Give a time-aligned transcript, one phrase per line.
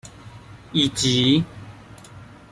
[0.73, 1.43] 以及